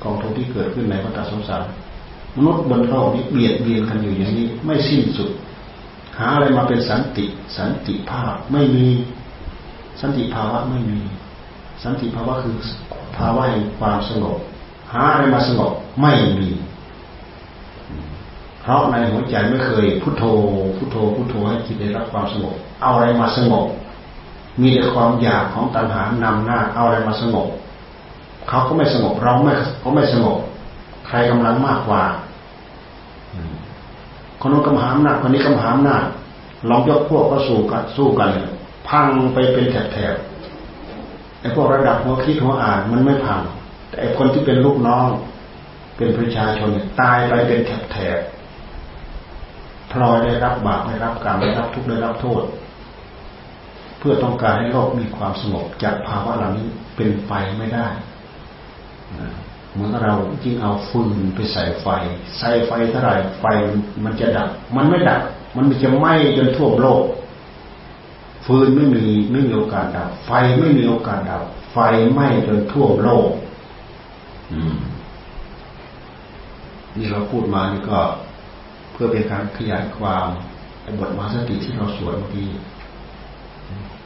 [0.02, 1.62] กองทุกที่เกิดขึ้นในวัฏสงสาร
[2.36, 5.30] มนุษย์บนโลกนี้เบียดเบียนกันอยู่อย่างนี้ ไม่สิ้นสุด
[6.18, 8.88] หาอะไรมาเป็นสันติ สันติภาพไม่มี
[10.00, 11.00] สันติภาวะไม่มี
[11.82, 12.54] สันติภาวะคือ
[13.16, 14.38] ภาวะแห่งความสงบ
[14.92, 16.48] หาอะไรมาสงบไม่มี
[18.60, 20.24] เพราะในหัวใจไม่เคยพุทโธ
[20.76, 23.66] พุทโธพุทโธให้จิตได้รับความสงบเอาอะไรมาสงบ
[24.60, 27.48] มีแต่ความอยากของตัณหานำหน้า เอาอะไรมาสงบ
[28.48, 30.38] เขาก็ไม่สงบเราไม่เขาไม่สงบ
[31.06, 32.02] ใครกำลังมากกว่า
[34.46, 36.04] คนนู้นกำหามหนักคนนี้กำหามหนัก
[36.68, 38.30] ลองยกพวกก็สู้กันสู้กัน
[38.88, 43.40] พังไปเป็นแถบๆไอ้พวกระดับหัวคิดหัวอ่านมันไม่พัง
[43.88, 45.08] แต่ไอ้คนที่เป็นลูกน้อง
[45.96, 47.60] เป็นประชาชนเนี่ยตายไปเป็น
[47.92, 52.42] แถบๆพลอยได้รับบาปได้รับกรรมได้รับทุกข์ได้รับโทษ
[53.98, 57.86] เพื่อต้องการให้โลกมีความสงบจากภาวะเหล่านี้เป็นไปไม่ได้
[59.74, 61.86] เหมือนเรายิ่งเอาฟืนไปใส่ไฟ
[62.38, 63.44] ใส่ไฟเท่าไหร่ไฟ
[64.04, 65.22] มันจะดับ มันไม่ดับ
[65.56, 67.02] มันจะไหม้จนทั่วโลก
[68.46, 71.78] ฟืนไม่มีไม่มีโอกาสดับ ไฟไม่มีโอกาสดับ ไฟ
[72.12, 73.30] ไหม้จนทั่วโลก
[76.96, 78.00] นี่เราพูดมานี่ก็
[78.92, 80.26] เพื่อเป็นการขยายความ
[80.98, 82.48] บทมาสติที่เราสวดเมื่อกี้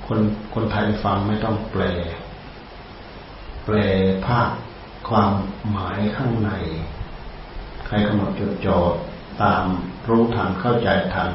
[0.07, 0.19] คน
[0.55, 1.83] คนไทยฟังไม่ต้องแปล
[3.65, 3.77] แปล
[4.27, 4.49] ภาค
[5.09, 5.31] ความ
[5.71, 6.51] หมายข้างใน
[7.87, 8.79] ใครกำหนดจดจ่อ
[9.42, 9.64] ตาม
[10.09, 11.31] รู้ทันเข้าใจทัน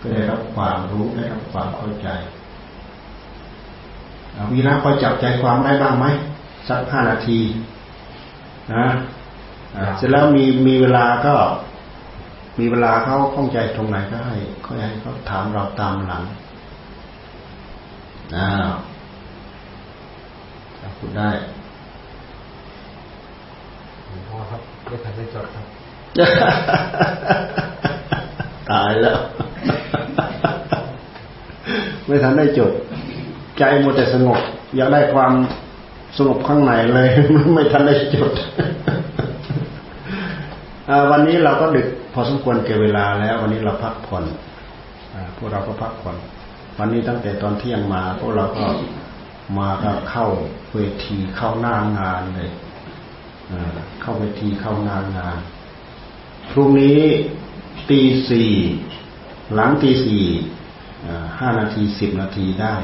[0.00, 2.08] ก็ได้รับความรู้ได้รับความเข้าใจ
[4.52, 6.06] วีระพอจับใจความได้บ้างไหม
[6.68, 7.40] สักห้านาที
[8.74, 8.86] นะ
[9.96, 11.34] เสร็จแล้วมีมีเวลาก็
[12.58, 16.22] มีเวลาเขาข้องใจตรงไหนก็ให้ก็ให้เขาถามเราตามหลัง
[18.36, 18.72] อ้าว
[20.98, 21.30] พูดได้
[24.28, 25.66] พอครับไม่ทันได้จดครับ
[28.70, 29.18] ตายแล้ว
[32.06, 32.72] ไม่ทันได้จด
[33.58, 34.38] ใจมัวแต่สงบ
[34.76, 35.32] อยากได้ความ
[36.16, 37.08] สงบข้างในเลย
[37.54, 38.32] ไม่ทันได้จด
[41.10, 44.24] วันนี้เราก็ดึกพอสมควรเก็บเวลาแล้ว วันนี้เราพักผ่อน
[45.36, 46.16] พวกเราก็พักผ่อน
[46.78, 48.66] วันนี้ตั้งแต่ตอนเที่ยงมาพวกเราก็
[49.58, 50.26] มาก็เข้า
[50.72, 52.50] เวทีเข้าหน้างานเลย
[54.00, 55.38] เข้าเวทีเข้าน้างาน
[56.50, 57.00] พรุ่งนี้
[57.90, 58.50] ตีสี่
[59.54, 60.24] หลังตีสี่
[61.38, 62.74] ห้านาทีสิบนาทีได้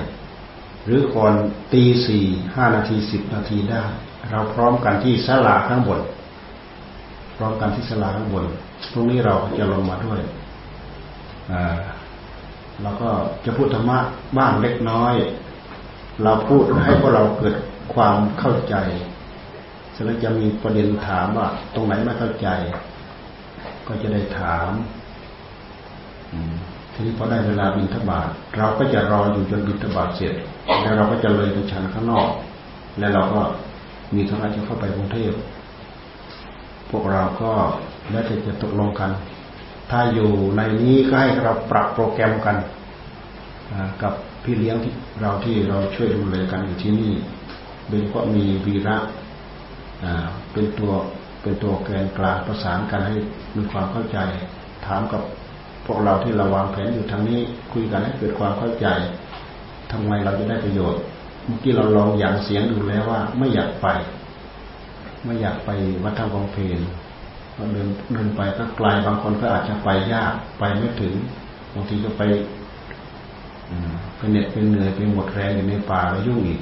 [0.85, 1.35] หรือก่อน
[1.72, 2.25] ตีสี่
[2.57, 3.85] ห้านาทีสิบนาทีได้
[4.31, 6.01] เราพร้อมกันที่สลาข้างบน
[7.37, 8.44] พร้อมกันที่สลาข้างบน
[8.92, 10.20] ตรงนี้เราจะลงมาด้วย
[12.83, 13.11] เราก็
[13.44, 13.98] จะพูดธรรมะ
[14.38, 15.14] บ้างเล็กน้อย
[16.22, 17.55] เราพูดให้พวกเราเกิด
[17.94, 18.75] ความเข้าใจ
[19.92, 22.48] เสร็จแล้วจะมีประเด็นถามว่าตรงไหนไม่เข้าใจ
[23.87, 24.70] ก็จะได้ถาม
[26.92, 28.28] ทีนี้พอได้เวลาบินทบาท
[28.59, 30.35] เราก็จะรออยู่จนบินทบาทเสร็จ
[30.83, 32.28] แล้วเราก็จะเลยไปชันข้างนอก
[32.98, 33.40] แล้วเราก็
[34.14, 35.33] มีธุระจะเข้าไปกรุงเทพ
[36.90, 37.52] พวกเราก็
[38.11, 39.11] แล้วแต่จะตกลงกัน
[39.90, 42.57] ถ้าอยู่ในนี้ก็ให้เราปรับโปรแกรมกัน
[44.02, 47.12] กับพี่เลี้ยงที่เราที่เราช่วยดูแลกันอยู่ที่นี่
[47.88, 48.96] โดยเฉพาะมีวีระ
[50.52, 50.92] เป็นตัว
[51.42, 53.16] เป็นตัวแกนกลางประสานกันให้
[53.56, 54.18] มีความเข้าใจ
[54.86, 55.22] ถามกับ
[55.86, 57.38] พวกเราที่เราวางแผนอยู่ทางนี้
[57.72, 58.86] คุยกันให้เกิดความเข้าใจ
[59.92, 61.02] ทำไมเราจะได้ประโยชน์
[61.46, 63.88] เมื่อกี้เราลองอย่างเสียงดูแล้วว่า ไม่อยากไป
[65.24, 65.70] ไม่อยากไป
[66.02, 66.80] วัดท่าบางเพล
[67.72, 71.14] เดินเดินไปก็ไกลบางคนก็อาจจะไปยากไปไม่ถึง
[71.74, 72.22] บางทีก็ไป
[74.16, 76.60] เป็นเหน็ดเป็นเหนื่อยเป็นหมดแรงอยู่ในป่าแล้วยุ่งอีก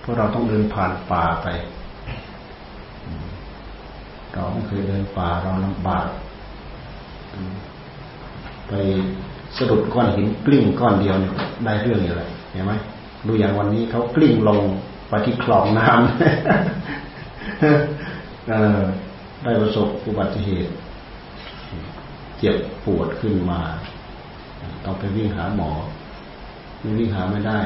[0.00, 1.46] เพราะเราต้องเดินผ่านป่าไป
[4.38, 6.06] เราไม่เคยเดินป่าเราลำบาก
[8.68, 8.72] ไป
[9.56, 11.32] สะดุดก้อนหินกลิ้งก้อนเดียวเนี่ย
[11.64, 12.72] ได้เรื่องอะไรเห็นไหม
[13.26, 14.60] ดูอย่างวันนี้เขากลิ้งลง
[15.08, 15.98] ไปที่คลองน้ำ
[19.42, 20.72] ได้ประสบอุบัติเหตุ
[22.38, 23.60] เจ็บปวดขึ้นมา
[24.84, 25.70] ต้องไปวิ่งหาหมอ
[26.80, 27.60] ไม่วิ่งหาไม่ได้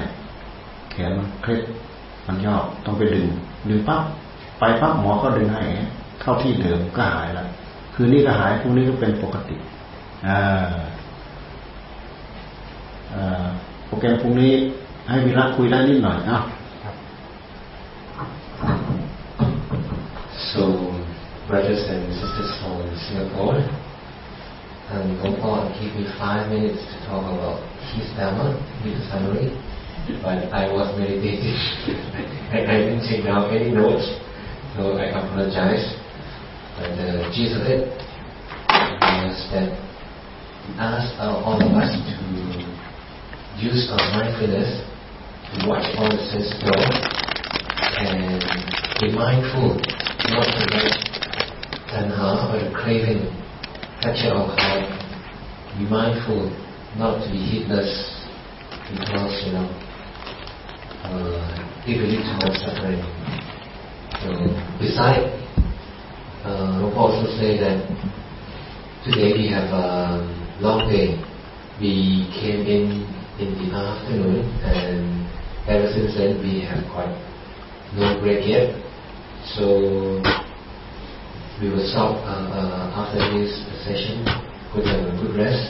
[0.90, 1.62] แขนมันเคล็ด
[2.26, 3.26] มันยอกต้องไปดึง
[3.68, 4.02] ดึงปั๊บ
[4.58, 5.62] ไปปั๊บหมอก็ดึงให้
[6.22, 7.48] เข้าที่เดิมก็หายแล้ว
[7.94, 9.56] คืนนี้ก็หายพรุ่งนี้ก็เป็นปกติ
[10.28, 10.74] อ่า
[13.86, 14.52] โปรแกรมพรุ่งนี้
[15.08, 16.42] ให้วีระคุยได้นิดหน่อยเนาะ
[20.52, 20.64] So,
[21.48, 23.56] brothers and sisters from Singapore,
[24.92, 27.56] and Gopal gave me five minutes to talk about
[27.94, 28.52] his Dhamma
[28.84, 29.48] with the summary,
[30.22, 31.56] but I was meditating
[32.52, 34.04] and I didn't take down any notes,
[34.76, 36.01] so I apologize.
[36.82, 37.86] The gist of it
[38.66, 39.70] was that
[40.78, 42.22] asked uh, all of us to
[43.62, 44.82] use our mindfulness
[45.46, 46.18] to watch all the
[46.66, 46.74] go
[48.02, 48.42] and
[48.98, 49.78] be mindful
[50.34, 50.90] not to let
[51.86, 53.30] tanha or the craving
[54.02, 54.90] catch our heart.
[55.78, 56.50] Be mindful
[56.98, 57.90] not to be heedless
[58.90, 59.70] because, you know,
[61.04, 63.02] uh, it will lead to more suffering.
[64.18, 64.28] So,
[64.78, 65.41] besides,
[66.44, 67.78] uh, Rupa also say that
[69.04, 70.20] today we have a
[70.60, 71.14] long day.
[71.80, 73.06] We came in
[73.38, 75.26] in the afternoon and
[75.68, 77.14] ever since then we have quite
[77.94, 78.74] no break yet.
[79.54, 80.18] So
[81.62, 83.50] we will stop uh, uh, after this
[83.86, 84.26] session,
[84.74, 85.62] put have a good rest,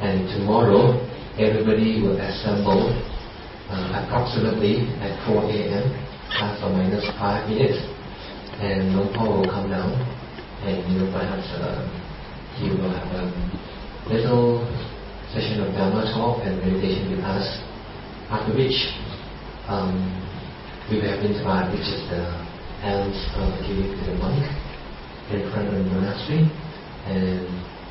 [0.00, 0.96] and tomorrow
[1.36, 2.88] everybody will assemble
[3.68, 5.84] uh, approximately at 4 a.m.
[6.64, 7.76] or minus 5 minutes,
[8.60, 9.92] and Paul will come down,
[10.64, 11.84] and you know perhaps uh,
[12.56, 13.24] he will have a
[14.08, 14.64] little
[15.32, 17.44] session of Dharma talk and meditation with us,
[18.32, 18.76] after which
[19.68, 19.92] um,
[20.90, 22.24] we will have Vintabat, which is the
[22.82, 24.40] alms uh, given to the monk
[25.30, 26.48] in front of the monastery.
[27.06, 27.44] And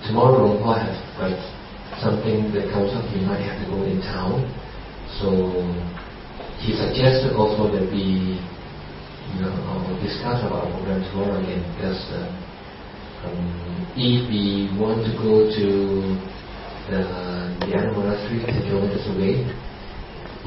[0.10, 1.38] tomorrow Luang Por has got
[2.02, 4.42] something that comes up, he might have to go in town.
[5.22, 5.62] So
[6.60, 8.42] he suggested also that we
[9.36, 12.28] you know, uh, discuss about our program tomorrow again because uh,
[13.28, 15.68] um, if we want to go to
[16.88, 17.02] the,
[17.66, 19.44] the animal monastery 10 kilometers away,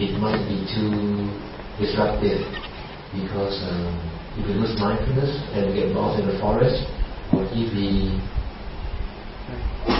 [0.00, 1.28] it might be too
[1.76, 2.40] disruptive
[3.12, 3.92] because um,
[4.38, 6.80] if we lose mindfulness and we get lost in the forest,
[7.36, 8.16] or if we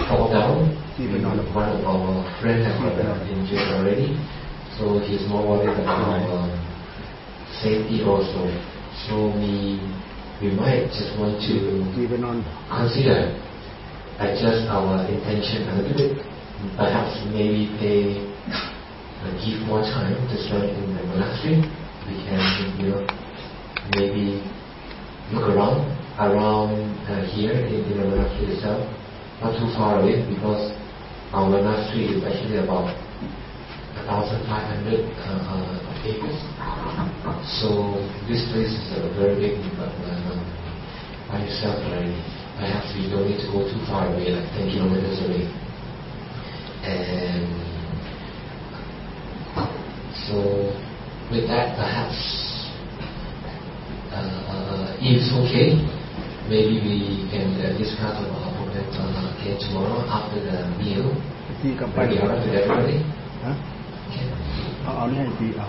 [0.08, 1.48] fall down, even one of
[1.84, 2.96] our friends has got
[3.28, 4.16] injured already,
[4.78, 6.39] so he's more worried about our
[7.62, 8.48] safety also.
[9.06, 9.80] So we
[10.40, 11.54] we might just want to
[12.68, 13.36] consider
[14.20, 16.12] adjust our intention a little bit.
[16.76, 18.20] Perhaps maybe pay
[18.52, 21.60] uh, give more time to study in the monastery.
[22.08, 22.40] We can
[22.80, 23.04] you know
[23.96, 24.44] maybe
[25.32, 25.88] look around
[26.20, 26.76] around
[27.08, 28.84] uh, here in, in the monastery itself,
[29.40, 30.72] not too far away because
[31.32, 32.92] our monastery is actually about
[34.04, 35.04] 1,500
[36.02, 36.32] taken.
[37.60, 37.96] So
[38.28, 40.36] this place is a very big but uh,
[41.30, 42.16] I myself already.
[42.60, 45.48] I have to, you don't need to go too far away, like 10 kilometers away.
[46.84, 47.48] And
[50.28, 50.36] so
[51.30, 52.18] with that, perhaps
[54.10, 55.78] uh, uh if it's okay,
[56.50, 61.14] maybe we can uh, discuss about our program again tomorrow after the meal.
[61.64, 63.00] Maybe after everybody.
[63.40, 63.79] Huh?
[64.82, 65.66] เอาเอานี่ให้ปีเอา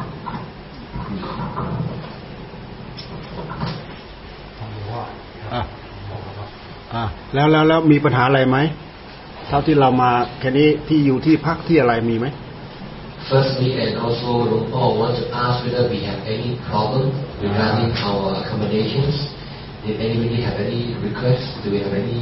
[5.53, 5.63] อะ
[6.93, 8.57] อะแล้วแล้วแล้วมีปัญหาอะไรไหม
[9.47, 12.27] เท่าที่เรามาแค่นี้ที่อยู่ที่พักที่อะไรมีไหม
[13.29, 17.05] Firstly, and also Lumpur want to ask whether we have any problem
[17.39, 19.13] regarding our accommodations.
[19.85, 21.47] Did anybody have any requests?
[21.63, 22.19] Do we have any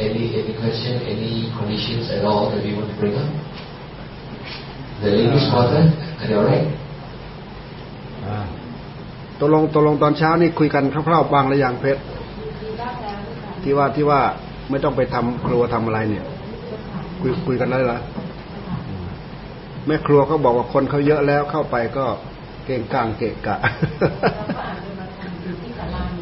[0.00, 3.28] any any question, any conditions at all that we want to bring up?
[5.02, 5.82] The ladies' quarter,
[6.20, 6.66] are they alright?
[8.26, 8.38] อ่า
[9.40, 12.00] ตกลงตกลงตอนเช้านี่คุยกันคร่าวๆบางหรือยังเพชร
[13.62, 14.20] ที่ว่าที่ว่า
[14.70, 16.24] ไม่ต้องไปทำครัวทำอะไรเนี่ย
[17.20, 18.00] คุยคุยกันได้แล้ว
[18.86, 19.06] อืม
[19.86, 22.06] แม่ครัวเขาบอกว่าคนเขาเยอะแล้วเข้าไปก็
[22.66, 23.56] เก่งกลางเกะกะ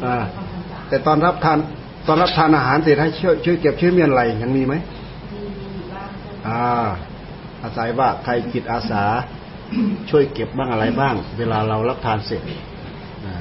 [0.05, 0.17] อ่า
[0.87, 1.57] แต่ตอนรับทาน
[2.07, 4.73] ตอนรับทานอาหารเสร็จให้ช่วยช่วยเก็บช่วยเมียนอะไรยังมีไหม
[6.47, 6.85] อ่า
[7.65, 9.03] อาศัยว่าใครจิตอาสา
[10.09, 12.41] ช่วยเก็บบ้างอะไรบ้าง เวลาเรารับทานเสร็จ
[13.25, 13.35] อ่า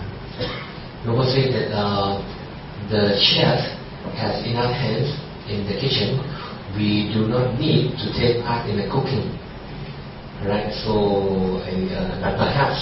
[1.07, 2.16] Lumpur said that uh,
[2.89, 3.61] the chef
[4.16, 5.09] has enough hands
[5.53, 6.16] in the kitchen.
[6.81, 9.29] We do not need to take part in the cooking.
[10.49, 10.95] Right, so
[11.61, 12.81] uh, but perhaps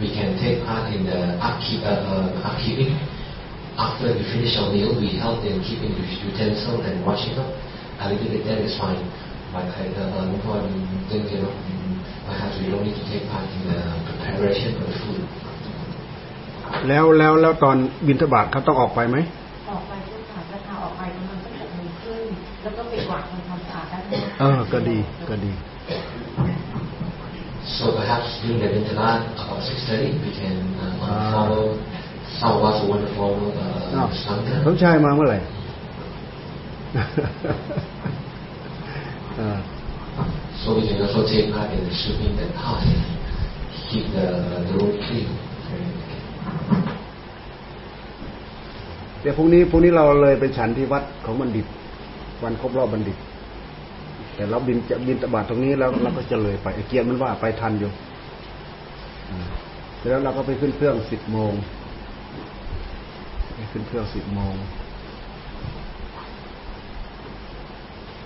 [0.00, 2.92] we can take part in the upkeep, uh, uh, upkeeping.
[3.76, 7.48] After we finish our meal, we help in keeping the utensil and washing up.
[8.00, 9.00] A little bit that is fine.
[9.52, 10.68] But I uh, uh,
[11.10, 11.52] think you know,
[12.28, 13.78] perhaps we don't need to take part in the
[14.22, 15.22] preparation of the food.
[16.88, 17.76] แล้วแล้วแล้วตอน
[18.06, 19.16] บินทบาทเขาต้องออกไปไหม
[19.70, 22.22] ออกไปเจ้าค่ะประชาออกไปประมาณสักหกโมงครึ่ง
[22.62, 25.52] แล้วก็ไปกวาดทำความสะอาดด้านนอกเออก็ดีก็ดี
[27.76, 31.32] So perhaps during the winter night, about 6.30, we can uh, Ah.
[31.34, 31.64] follow
[32.38, 33.42] some of us want to follow
[33.94, 34.54] อ้าว uh, Sangha.
[34.66, 35.38] สมชายมาเมื่อไหร่
[39.40, 39.50] อ่า
[40.62, 42.88] So we can also take part in sweeping the house,
[43.90, 44.26] keep the,
[44.66, 45.28] the road clean.
[49.20, 51.66] เดี๋ยวพรุ่งนี้พรุ่งนี้เราเลยไปฉันที่วัดของบัณฑิต
[52.42, 53.16] วันครบรอบบัณฑิต
[54.34, 57.90] แต่เราบินจะบินตบาทตรงนี้แล้วเราก็จะเลยไปไอ้เกียร์มันว่าไปทันอยู่
[59.30, 59.46] อ่า
[60.10, 61.52] แล้วเราก็ไปขึ้นเครื่องสิบโมง
[63.54, 64.54] ไปขึ้นเครื่องสิบโมง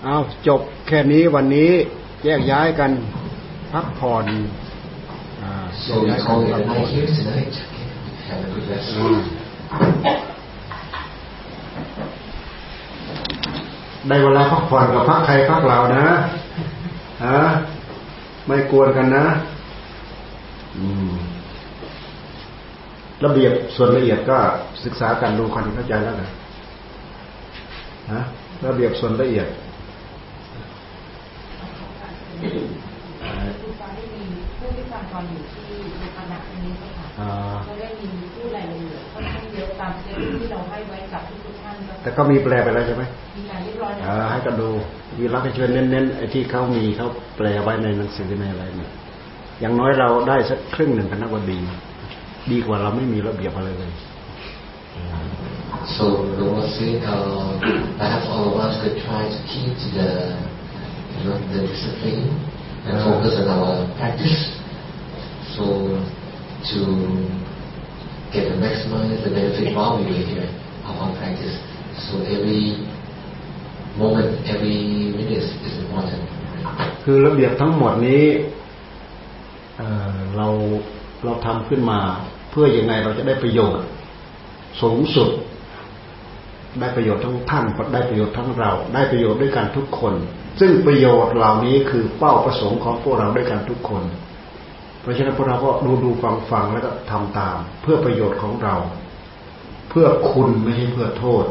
[0.03, 0.15] เอา
[0.47, 1.71] จบแค่นี้วันนี้
[2.25, 2.91] แยกย้ายกัน
[3.73, 4.25] พักผ่อน
[5.41, 5.51] อ่า
[5.83, 7.55] แย So ก we ย้ายกัน call it พั a กผ่อน night here tonight.
[8.27, 8.87] Have a good rest.
[8.97, 9.17] อืม
[14.07, 16.05] ได้เวลาพักผ่อนกับพักใครพักเรานะ
[17.25, 17.39] ฮะ
[18.47, 19.25] ไม่กวนกันนะ
[20.77, 21.13] อืม
[23.23, 24.37] ระเบียบส่วนละเอียดก็
[24.83, 26.29] ศึกษากันดูกันเข้าใจแล้วกัน
[28.13, 28.21] ฮะ
[28.65, 29.47] ระเบียบส่วนละเอียด
[33.61, 34.23] คุณฟ้าได้มี
[34.57, 36.71] ผู้ที่ฟังตอนอยู่ที่ในคณะนี้
[37.25, 43.03] ไหมคะอ่าเขาได้มีผู้รายละเอียดค่อนข้างเยอะตามเซตที่เราให้ไว้กับทุกๆท่านก็แต่ก็มีแปลไปแล้วใช่ไหม
[43.37, 44.69] มีการเรียบร้อยแล้วอ่าให้กันดู
[45.19, 47.07] วีรักให้ช่วยเน้นๆไอ้ที่เขามีเขา
[47.37, 48.91] แปลไว้ในหนังสือในอะไรเนี่ย
[49.61, 51.59] อย่างน้อยเราได้สักครึ่งหนึ่งคณะบดี
[52.51, 53.93] ดีกว่าเราไม่มีระเบียบอะไรเลย
[55.97, 56.05] So
[56.37, 57.57] the Lord said, uh,
[57.97, 60.11] perhaps all of us could try to keep to the,
[61.17, 62.37] you know, the discipline
[62.85, 64.37] and focus on our practice.
[65.55, 65.63] So
[66.69, 66.79] to
[68.33, 70.49] get the maximize the benefit while we were here
[70.87, 71.55] of our practice.
[72.05, 72.63] So every
[73.97, 76.21] moment, every minute is, is important.
[77.03, 78.23] คือระเบียบทั้งหมดนี้
[79.77, 80.47] เอ่อเรา
[81.25, 81.99] เราทำขึ้นมา
[82.51, 83.85] เพื่อยังไงเราจะได้ประโยชน์
[84.81, 85.29] สูงสุด
[86.79, 90.13] ได้ประโยชน์ทั้งท่านได้ประโยชน์ทั้งเรา ได้ประโยชน์ด้วยกันทุกคน
[90.59, 94.03] ซึ่งประโยชน์เหล่านี้คือเป้าประสงค์ของพวกเราด้วยกันทุกคน
[95.01, 98.75] เพราะฉะนั้นพวกเราก็ดูดูฟังฟังแล้วก็ทำตาม เพื่อประโยชน์ของเรา
[99.89, 101.45] เพื่อคุณไม่ใช่เพื่อโทษ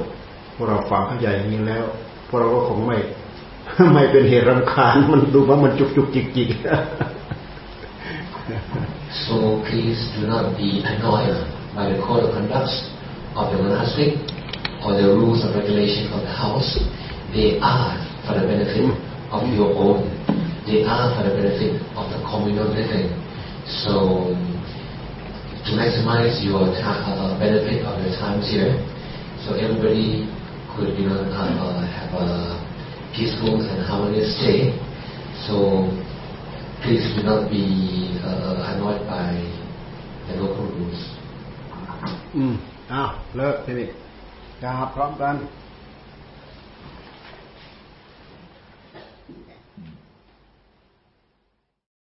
[0.54, 1.84] พวกเราฟังเข้าใจอย่างนี้แล้ว
[2.28, 2.98] พวกเราก็คงไม่
[3.94, 6.50] ไม่เป็นเหตุรำคาญมันดูว่ามันจุกจุกจิกจิก
[9.26, 11.38] So please do not be annoyed
[11.74, 12.72] by the code of conduct
[13.38, 14.18] of the monastic
[14.82, 16.70] or the rules and regulations of the house.
[17.34, 17.94] They are
[18.26, 18.90] for the benefit
[19.30, 19.98] of your own.
[20.66, 23.06] They are for the benefit of the communal living.
[23.83, 24.33] So
[25.65, 28.73] to maximize your time, uh, benefit of your times here,
[29.43, 30.29] so everybody
[30.75, 32.27] could you know uh, have a
[33.15, 34.73] peaceful and harmonious stay.
[35.47, 35.89] So
[36.83, 37.65] please do not be
[38.23, 39.33] uh, annoyed by
[40.27, 41.01] the local rules.
[42.37, 42.53] อืม
[42.93, 43.87] อ้าวเลิกทีนี้
[44.63, 45.68] กราบพร้อมกัน Uh,